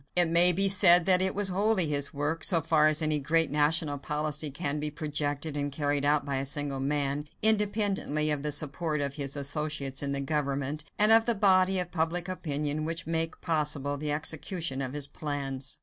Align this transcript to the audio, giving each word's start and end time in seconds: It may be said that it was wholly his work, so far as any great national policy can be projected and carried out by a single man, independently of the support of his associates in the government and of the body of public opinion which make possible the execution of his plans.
It 0.15 0.29
may 0.29 0.51
be 0.51 0.67
said 0.67 1.05
that 1.05 1.21
it 1.21 1.35
was 1.35 1.49
wholly 1.49 1.85
his 1.87 2.11
work, 2.11 2.43
so 2.43 2.59
far 2.59 2.87
as 2.87 3.03
any 3.03 3.19
great 3.19 3.51
national 3.51 3.99
policy 3.99 4.49
can 4.49 4.79
be 4.79 4.89
projected 4.89 5.55
and 5.55 5.71
carried 5.71 6.03
out 6.03 6.25
by 6.25 6.37
a 6.37 6.45
single 6.47 6.79
man, 6.79 7.27
independently 7.43 8.31
of 8.31 8.41
the 8.41 8.51
support 8.51 8.99
of 8.99 9.13
his 9.13 9.37
associates 9.37 10.01
in 10.01 10.11
the 10.11 10.19
government 10.19 10.85
and 10.97 11.11
of 11.11 11.25
the 11.25 11.35
body 11.35 11.77
of 11.77 11.91
public 11.91 12.27
opinion 12.27 12.83
which 12.83 13.05
make 13.05 13.41
possible 13.41 13.95
the 13.95 14.11
execution 14.11 14.81
of 14.81 14.93
his 14.93 15.05
plans. 15.05 15.77